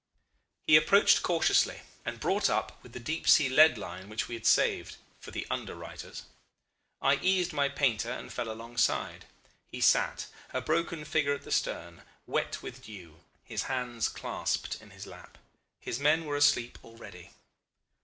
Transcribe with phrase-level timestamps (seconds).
[0.65, 4.47] "He approached cautiously, and brought up with the deep sea lead line which we had
[4.47, 6.23] saved for the under writers.
[7.03, 9.25] I eased my painter and fell alongside.
[9.67, 14.89] He sat, a broken figure at the stern, wet with dew, his hands clasped in
[14.89, 15.37] his lap.
[15.79, 17.29] His men were asleep already.